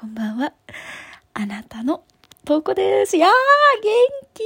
[0.00, 0.50] こんばんは。
[1.34, 2.04] あなたの
[2.46, 3.18] 投稿です。
[3.18, 3.30] やー、
[3.82, 3.92] 元
[4.32, 4.42] 気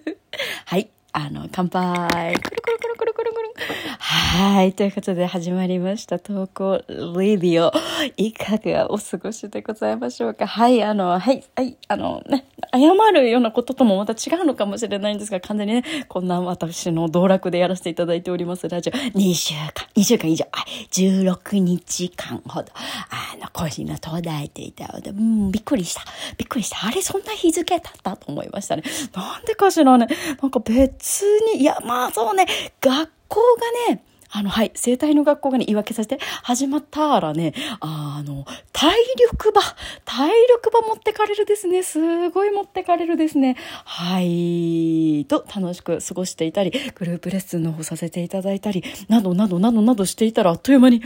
[0.00, 0.16] は
[0.64, 2.32] はい、あの、乾杯。
[2.40, 3.52] くるくるくるくるくるくる。
[3.98, 4.72] はい。
[4.72, 6.18] ということで始まりました。
[6.18, 7.70] 投稿レディオ。
[8.16, 10.82] いかがお過ごしでございましょうかはい。
[10.82, 11.44] あの、はい。
[11.54, 11.76] はい。
[11.88, 18.68] あのね、謝るようなことともまた違うのかもしれないんですが、完全にね、こんな私の道楽でやらせていただいております。
[18.68, 18.92] ラジオ。
[18.92, 20.46] 2週間、2週間以上、
[20.90, 26.02] 16日間ほど、あの、更新が途絶えていたので、うん、びっくりした。
[26.36, 26.86] びっくりした。
[26.86, 28.82] あれ、そんな日付経ったと思いましたね。
[29.14, 30.06] なんでかしらね。
[30.40, 31.22] なんか別
[31.54, 32.46] に、いや、まあそうね、
[32.80, 33.40] 学校
[33.88, 34.02] がね、
[34.34, 39.60] あの、はい、生体の学校がね、言い訳させて、始まったらね、あの、体力場、
[40.06, 41.82] 体力場持ってかれるですね。
[41.82, 43.56] すごい持ってかれるですね。
[43.84, 51.02] はい、と楽しく過ごしていたり、グループレッスンの方させていただいたり、などなどなどなどしていたら、あっという間に、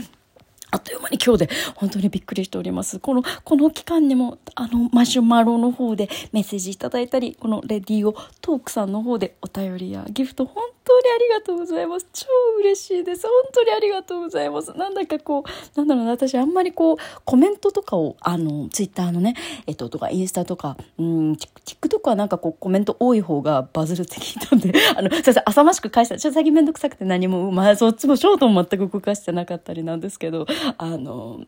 [0.69, 2.99] あっという間に今日で本当にびっくりしております。
[2.99, 12.07] この、この期間にも、あの、マシュマロの方でメッセージいただいたり、このレディオトークさんの方でお便りやギフト、本当にありがとうございます。
[12.11, 12.27] 超
[12.59, 13.23] 嬉しいです。
[13.23, 14.73] 本当にありがとうございます。
[14.73, 19.35] なんだかこう、なんだろうな、私あんまりこう、コメントとかを、あの、ツイッターのね、
[19.67, 26.17] えっと、とか、インスタとか、うん、TikTok はなんかこう、コメント多い方がバズるって聞いたんで、あの、すいません、浅ましく返した。
[26.17, 30.45] ちょっと最近めんどくさくて何も、まあ、そっちもショートも全く動かしてなかったりなんですけど、
[30.77, 31.41] あの、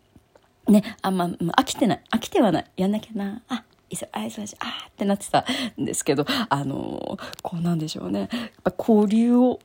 [0.68, 2.02] ね、あんま、飽きてない。
[2.12, 2.66] 飽きてはない。
[2.78, 3.42] やんなきゃな。
[3.50, 5.46] あ、忙しい、あってなってた
[5.80, 8.20] んですけど、あの、こうなんでしょうね。
[8.20, 8.30] やっ
[8.64, 9.60] ぱ交流を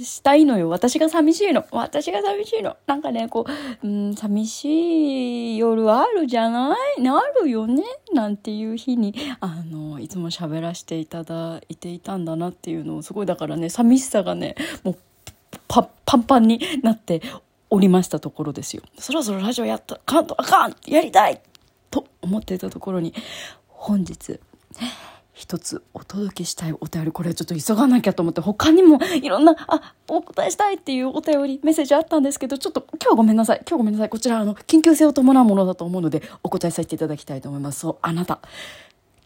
[0.00, 0.68] したいのよ。
[0.68, 1.64] 私が寂しいの。
[1.70, 2.76] 私が寂しいの。
[2.86, 3.46] なんかね、こ
[3.82, 7.02] う、うん、寂しい夜あるじゃない？
[7.02, 7.82] なるよね？
[8.12, 14.96] なんていう日に、あの、いつも喋らせていただいていたんだなっていうのを、すごいだからね、寂しさがね、もう、
[15.68, 17.22] パパンパンになって
[17.70, 18.82] おりましたところですよ。
[18.98, 21.40] そろそろラジオやったかんとあかんやりたい
[21.90, 23.14] と思っていたところに、
[23.68, 24.40] 本日、
[25.32, 33.62] 一つお届けしたいお便り、これはちょっと急がなきゃと思って、他にもいろんな、あ、お答えしたいっていうお便り、メッセージあったんですけど、ちょっと今日ごめんなさい。
[33.68, 34.08] 今日ごめんなさい。
[34.08, 37.80] こちら、あの、緊急性を伴うものだと思うので、お答えさせていただきたいと思います。
[37.80, 38.38] そう、あなた。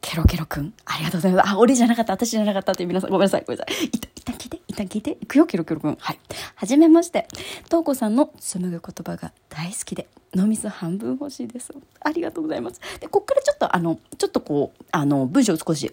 [0.01, 1.49] ケロケロくん、ありがとうございます。
[1.51, 3.87] あ、俺じゃなかった、私じゃなかったって皆さん、ごめんなさい、ごめんなさい。
[3.87, 5.19] いた、一旦聞いて、一旦聞いて。
[5.21, 5.97] いくよ、ケロケロくん。
[5.99, 6.19] はい。
[6.55, 7.27] はじめまして。
[7.69, 11.73] とうこさんの紡ぐ言葉が大好きで、脳みそ半分欲しいです。
[12.01, 12.81] ありがとうございます。
[13.01, 15.93] で、こっからちょっと、あの、ちょっとこう、あの、文章を少し、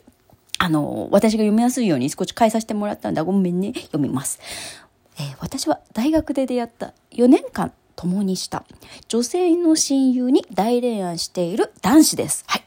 [0.59, 3.23] あの、私が読みやすいように少し変えさせてもらったんだ。
[3.23, 3.73] ごめんね。
[3.73, 4.39] 読みます。
[5.17, 8.65] えー、私は大学で出会った4年間共にした
[9.07, 12.43] 女性の親友に大恋愛している男子です。
[12.47, 12.64] はい。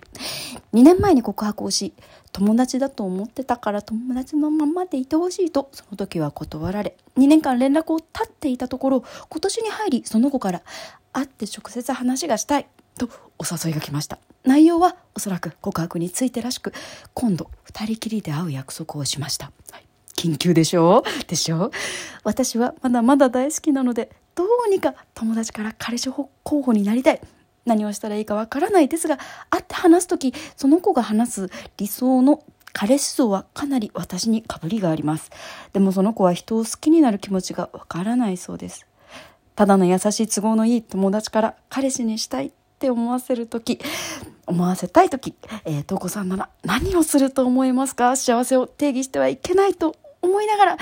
[0.74, 1.94] 2年前に告白をし、
[2.32, 10.62] 友達だと思ってたから友達のままでいてほしいと、その時は断られ、2年間連絡を絶っていたところ、今年に入りその子から、
[11.12, 12.66] 会って直接話がしたい、
[12.98, 13.08] と
[13.38, 14.18] お誘いが来ました。
[14.44, 16.72] 内容はおそらく告白についてらしく、
[17.14, 19.52] 今度二人きりで会う約束をしました。
[19.70, 19.84] はい
[20.14, 21.04] 緊急でしょ？
[21.28, 21.70] でしょ？
[22.24, 27.20] 私はまだまだ大好きなので、どうにか友達から彼氏候補になりたい。
[27.68, 29.18] 何をしたらいいかわからないですが、
[29.50, 32.42] 会って話す時、その子が話す理想の
[32.72, 35.30] 彼氏像はかなり私にかぶりがあります。
[35.72, 38.86] でもその子は人を好きになる気持ちがわからないそうです。
[39.56, 43.80] ただの優しい都合のいい友達から彼氏にしたいって思わせる時、
[44.46, 45.34] 思わせたい時、
[45.64, 48.14] えー、とこさんなら何をすると思いますか？
[48.14, 50.76] 幸せを定義してはいけないと思いながら、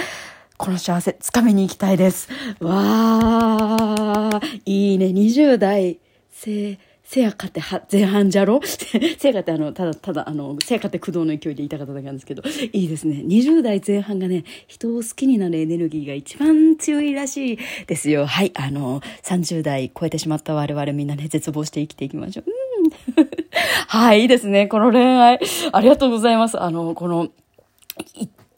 [0.59, 2.29] この幸せつかみに行きたいです。
[2.61, 5.07] わー、いいね。
[5.07, 5.99] 20代
[6.37, 8.61] せ、せやかては、前半じゃろ？
[8.63, 8.99] せ
[9.29, 12.43] やかってあの、ただ、ただ、あの、せやかって駆動の勢いで言いたかっただけなんですけど、
[12.73, 13.23] いいですね。
[13.27, 18.27] 20代前半がね、人を好きになるエネルギーが一番強いらしいですよ。
[18.27, 22.45] はい、あの、30代超えてしまった我々みんなね、絶望して生きていきましょう。
[23.19, 23.29] うん。
[23.89, 24.67] はい、いいですね。
[24.67, 25.41] この恋愛。
[25.73, 26.61] ありがとうございます。
[26.61, 27.31] あの、この、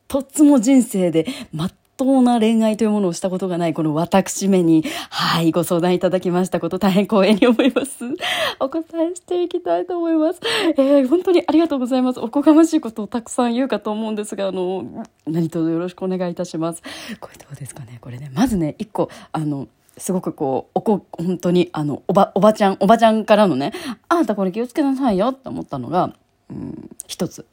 [0.09, 8.05] 一つも人生で全当な恋愛というものをしたことがないこの私めに、はい、ご相談いただきましたこと大変光栄に思います。
[8.61, 10.41] お答えしていきたいと思います。
[10.77, 12.21] えー、本当にありがとうございます。
[12.21, 16.83] おこがましいことをたくさん言うかと思うんですが、あの、何卒よろしくお願いいたします。
[17.19, 23.73] これどうですかねこれね、まずね、一個、あの、すごくこう、おこ、本当に、あの、おば、おばちゃん、おばちゃんからのね、
[24.09, 26.15] あんたこれ気をつけなさいよって思ったのが、
[26.49, 27.45] うん、一つ。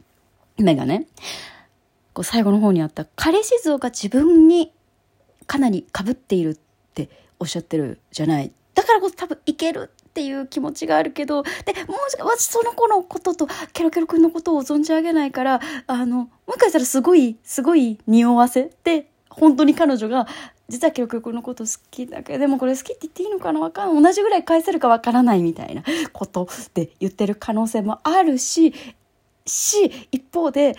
[0.57, 1.07] 目がね、
[2.15, 4.71] こう最後の方にあった彼氏像が自分に
[5.45, 6.57] かなり被っているっ
[6.93, 7.09] て
[7.39, 8.51] おっしゃってるじゃない。
[8.73, 11.49] だからこそ多分いけるっていう気持ちがあるけど、で、
[11.85, 20.25] もし私その子のこととケロケロ君のことを存じ上げないから、あの、もう一回したらすごい、すごい匂わせで、本当に彼女が
[20.69, 24.01] 実は記録のこと好きだけど、でもこれ好きって言っていいのかなわかん。
[24.01, 25.83] 同じぐらい返せるかわからないみたいな
[26.13, 28.73] ことで言ってる可能性もあるし、
[29.45, 30.75] し、一方で、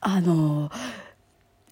[0.00, 0.70] あの、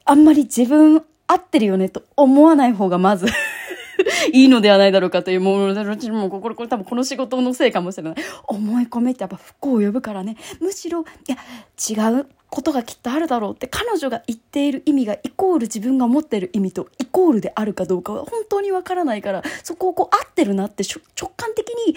[0.04, 3.26] あんまり自分合ってるよねと思わない方がまず
[4.32, 8.14] いいのではないだろうかという、もう、私もこれ、これ多分この仕事のせいかもしれない。
[8.46, 10.36] 思い込めってやっぱ不幸を呼ぶからね。
[10.60, 11.36] むしろ、いや、
[11.76, 21.94] 違うことがきっとあるだろうって彼女が言っている意味がイコール自分が持っている意味とイコールであるかどうかは本当にわからないからそこをこう合ってるなって直感的に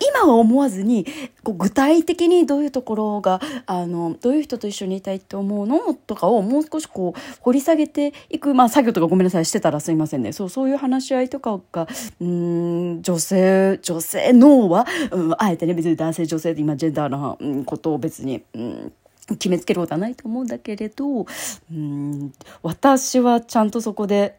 [0.00, 1.06] 今は思わずに
[1.42, 11.86] こう具体的にどういうところがあのどういう人と一緒にいたいって思うのとかをもう少しこう掘り下げていく、まあ、作業とかごめんなさいしてたらすいませんねそうそういう話し合いとかが
[12.20, 18.42] うん女性女性脳は、うん、あえてね別に男性女性で今ジェンダーなことを別に。
[18.54, 18.92] うん
[19.28, 21.26] 決めつけることはないと思うんだけれど
[21.72, 22.32] うん
[22.62, 24.38] 私はちゃんとそこで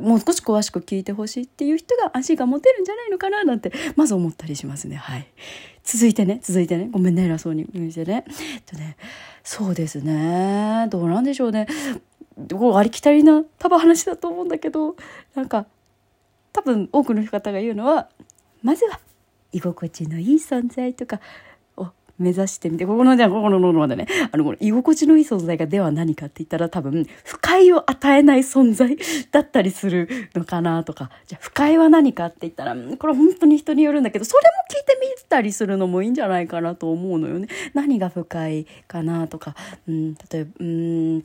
[0.00, 4.96] もう少し詳しく聞いてほしいっていう人が足が持てるんじゃないのかななんてまず思ったりしますね。
[4.96, 5.26] はい。
[5.84, 6.40] 続いてね。
[6.42, 6.88] 続いてね。
[6.90, 8.24] ごめんね偉そうに言うてね。
[8.66, 8.96] とね
[9.42, 10.86] そうですね。
[10.90, 11.66] どうなんでしょうね。
[12.52, 14.96] こうありきたりな多分話だと思うんだけど
[15.34, 15.66] なんか
[16.52, 18.08] 多分多くの方が言うのは
[18.62, 19.00] まずは
[19.52, 21.20] 居心地のいい存在とか
[22.20, 28.96] 目指してみて、ここの、じゃあここのノルマでね、あの、この居心地のいい存在がでは何かって言ったら多分、不快を与えない存在
[29.30, 37.48] だったりするのかなとか、じゃあ不快は何かって言ったら、これ本当に人によるんだけど、それも聞いてみたりするのもいいんじゃないかなと思うのよね。
[37.72, 39.54] 何が不快かなとか、
[39.88, 41.24] うん、例えば、うん、例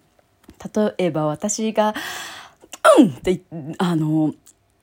[0.98, 1.94] えば私が、
[2.98, 3.42] うんって、
[3.78, 4.34] あの、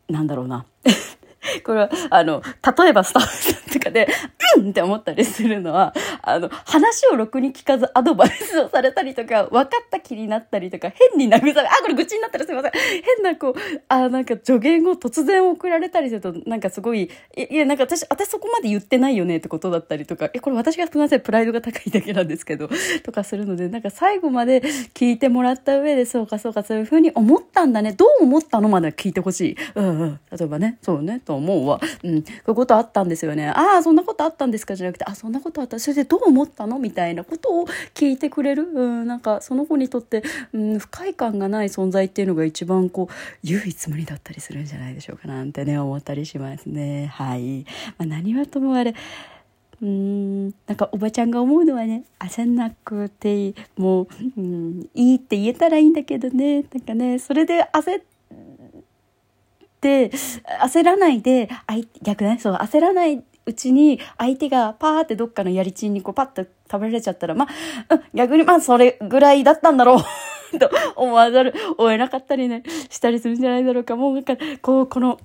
[0.09, 0.67] なんだろうな。
[1.65, 2.43] これは、あの、
[2.79, 4.09] 例えばスタッフとかで、
[4.57, 12.73] うんって思ったりするのは、あの、話をろくに聞かずアドバイスをされたりとか、分かった気になったりとか、変に慰め、あ、これ愚痴になったらすいません。
[12.73, 13.55] 変なこう、
[13.89, 22.69] あ、なんか助言を突然送られたりすると、なんかすごい、いや、なんか私、私そこまで言ってないよねってことだったりとか、え、これ私がすみません、プライドが高いだけなんですけど、
[23.03, 24.63] とかするので、なんか最後まで
[24.95, 29.57] 聞いてもらった上で、そうかそうか、そういうふうに思ったんだね、どう思ったのまで聞いてほしい。
[29.75, 30.21] うんうん。
[30.31, 31.81] 例えばね、そうね、と思うわ。
[32.05, 33.49] うん、こういうことあったんですよね。
[33.49, 34.75] あああ、そんなことあったんですか？
[34.75, 35.79] じゃなくて、あ、そんなことあった。
[35.79, 36.79] それでどう思ったの？
[36.79, 38.65] みたいなことを聞いてくれる？
[38.65, 47.07] うん、なんかその子にとって、うん、不快感がない存在っていうのが一番こう、唯一無二だったりするんじゃないでしょうかなんてね、思ったりしますね。
[47.07, 47.65] はい。
[47.99, 48.95] まあ、何はともあれ、
[49.81, 58.03] うーん、なんかおばちゃんが思うのはね、焦んなくて、もう、うん、いいって言えたらいいんだけどね、なんかね、それで焦っ
[59.81, 60.11] て、
[60.63, 61.49] 焦らないで
[62.03, 67.49] 逆ねそう焦らないうちに相手がパーってどっかのやりちんにこうパッと食べられちゃったらまあ、
[68.15, 69.99] 逆にまあそれぐらいだったんだろう。
[70.59, 73.97] と思わざる追えなかったりねしたりするんじゃないだろうか。
[73.97, 75.19] もうなんかこうこの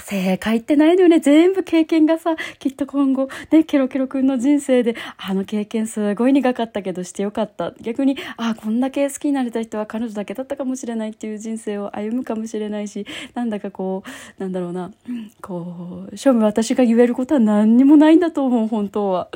[0.00, 1.20] 正解ってないのよね。
[1.20, 7.72] 全部経験がさ、きっと今後、ね、ケロケロ君の人生で、あの経験すごい苦かったけどしてよかった。
[7.80, 14.02] 逆に、あ、こんだけ好きになれた人は彼女だけだったかもしれないっていう人生を歩むかもしれないし、なんだかこ
[14.38, 14.90] う、なんだろうな、
[15.40, 19.28] こう、正味私が言えることは何にもないんだと思う、本当は。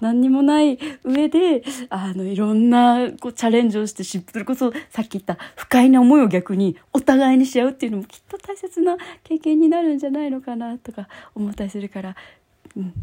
[0.00, 12.16] 何にもない上で、あの、いろんなこうチャレンジをして、それこそさっき言った不快な思いを逆にお互いにし合うっていうのもきっと大切な経験になるんじゃじゃないのかなとか思ったりするから、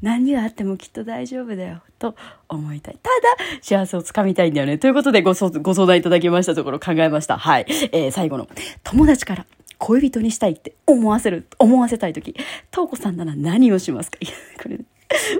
[0.01, 2.16] 何があってもきっと大丈夫だよと
[2.47, 2.97] 思いたい。
[3.02, 4.78] ただ、幸せをつかみたいんだよね。
[4.78, 7.38] ということでごご相談いただきましたところ考えました。
[7.38, 7.66] はい。
[7.92, 8.47] えー、最後の、
[8.83, 9.45] 友達から
[9.78, 12.35] 恋人にしたいって思わせる、思わせたいとき、
[12.71, 14.18] とうこさんなら何をしますか？
[14.21, 14.80] いや、これ、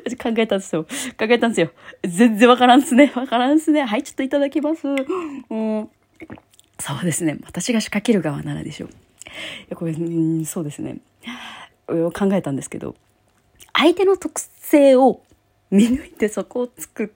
[0.06, 0.84] 私考えたんですよ。
[0.84, 0.90] 考
[1.30, 1.72] えたんですよ。
[2.04, 3.12] 全然わからんっすね。
[3.16, 3.84] わからんっすね。
[3.84, 4.88] はい、ちょっといただきます。
[4.88, 5.90] うん。
[6.80, 7.38] そうですね。
[7.46, 8.90] 私が仕掛ける側ならでしょう。
[9.70, 10.98] や、これ、うん、そうですね。
[11.88, 12.96] 考えたんですけど、
[13.74, 15.22] 相手の特性を
[15.72, 17.10] 見抜いてそこをつくっ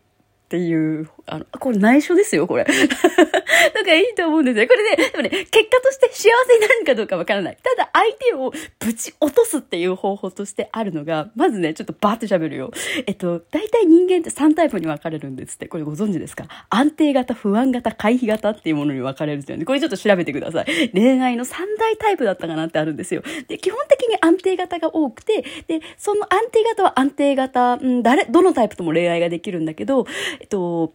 [0.49, 2.65] ていう、あの、これ内緒ですよ、これ。
[3.73, 4.67] なんかいいと思うんですよ。
[4.67, 7.57] これね、でもね、結果として幸せになるかどうかわからない。
[7.63, 12.71] ただ相手をぶち落とすっていう方法としてあるのが、まずね、ちょっとバーって喋るよ。
[13.07, 15.67] えっと、大体人間って3タイプに分かれるんですって。
[15.67, 16.45] これご存知ですか？
[16.69, 19.63] 安定型、不安型、回避型っていうものに分かれるんですよね。
[19.63, 20.89] これちょっと調べてください。
[20.93, 23.23] 恋愛の3大タイプだったかなってあるんですよ。
[23.47, 30.05] で、基本的に安定型が多くて、で、その安定型は安定型、うん、誰、どのタイプとも恋愛ができるんだけど、
[30.41, 30.93] えっと、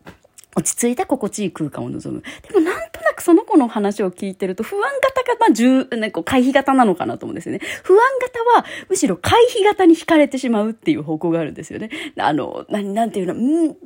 [0.59, 2.23] 落ち着いた心地いい空間を望む。
[2.43, 7.61] でもなんとなくその子の話を聞いてると、不安型が、まあ、重、ね、こう回避型なのかなと思うんですよね。
[7.83, 11.91] 不安型は、むしろ回避型に惹かれてしまうっていう方向があるんですよね。
[12.19, 13.77] あの、ななんていうの、ん言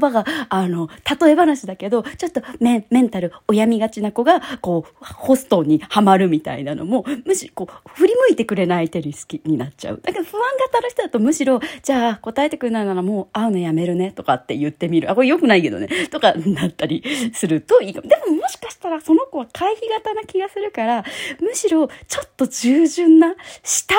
[0.00, 0.88] 葉が、あの、
[1.20, 10.00] 例え話だけど、ちょっとメメンタル、病みがちな子が、こう、ホストにはまるみたいなのも、むし、こう、振り向いてくれない手に好きになっちゃう。
[10.02, 15.10] だから不安型の人だとむしろ、じゃあ答えてくれないならもう会うのやめるねとかって言ってみる。
[15.10, 15.88] あ、これ良くないけどね。
[16.10, 17.02] とかなったり
[17.32, 18.08] するといいかも。
[18.08, 21.04] でももしかしたらその子は回避型な気がするから、
[21.40, 23.94] むしろちょっと従順な、下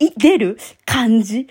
[0.00, 1.50] に出る感じで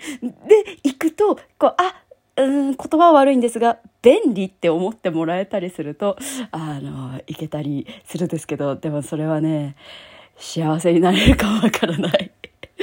[0.82, 2.04] 行くと、こう、あ、
[2.36, 6.16] うん、言葉は悪いんですが、便利って思ってもらえたりすると、
[6.50, 9.76] あの、いけたりするんですけど、でもそれはね、
[10.36, 12.33] 幸せになれるかわからない。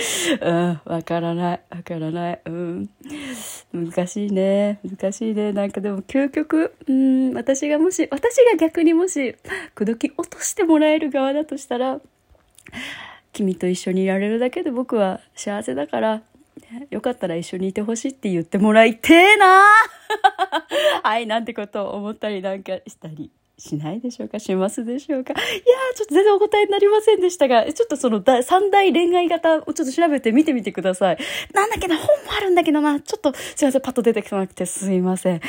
[0.41, 2.41] うん、わからない、わからない。
[2.46, 2.89] うん。
[3.74, 4.79] 難しいね。
[4.84, 5.53] 難しいね。
[5.53, 9.36] なんかでも究極、うん、私がもし、私が逆にもし、
[9.75, 12.00] 口説き落としてもらえる側だとしたら、
[13.34, 16.22] 君と一緒にいられるだけで僕は幸せだから、
[16.89, 19.63] よかったら一緒にいてほしいって言ってもらいてえな
[21.03, 23.31] はい、なんてことを思ったりなんかしたり
[23.62, 24.39] しないでしょうか？
[24.39, 25.34] しますでしょうか？
[25.34, 31.18] いやー、ちょっと全然お答えになりませんでしたが、ちょっとその三大恋愛型をちょっと調べて見てみてください。
[31.53, 35.41] なんだっけど、本もあるんだけどな、ちょっとすいません、パッと出てこなくてすいません。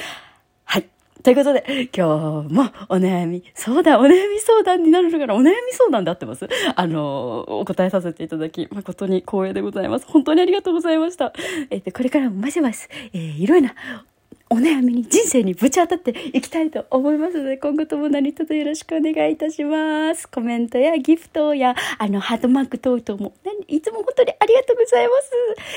[0.64, 0.86] はい。
[1.22, 6.48] ということで、今日もお悩み、そうだ、お悩み相談になるから、お悩み相談で合ってます？
[6.74, 10.06] あの、お答えさせていただき、誠に光栄でございます。
[10.06, 11.32] 本当にありがとうございました。
[11.70, 14.04] えっ、ー、と、これからもまします、えー、いろいろな
[14.52, 20.28] お悩みに、人生にぶち当たっていきたいと思いますので、今後とも何卒よろしくお願いいたします。
[20.28, 23.32] コメントやギフトや、あの、ハートマーク等々も、
[23.66, 25.30] いつも本当にありがとうございます。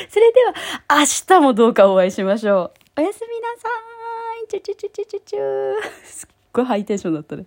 [0.10, 0.53] それでは、
[0.89, 3.00] 明日もどうかお会いしましょう。
[3.00, 3.70] おやすみなさ
[4.44, 4.48] い。
[4.50, 5.74] チュチュチュチュチュチュ。
[6.03, 7.46] すっごいハイテンションだったね。